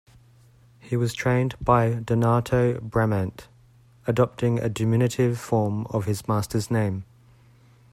He 0.79 0.97
was 0.97 1.13
trained 1.13 1.53
by 1.63 1.93
Donato 1.93 2.79
Bramante, 2.79 3.45
adopting 4.07 4.57
a 4.57 4.67
diminutive 4.67 5.37
form 5.39 5.85
of 5.91 6.05
his 6.05 6.27
master's 6.27 6.71
name. 6.71 7.03